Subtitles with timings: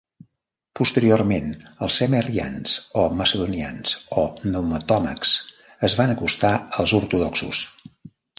[0.77, 1.51] Posteriorment
[1.87, 3.93] els semiarrians o macedonians
[4.23, 5.35] o pneumatòmacs
[5.91, 7.63] es van acostar als ortodoxos.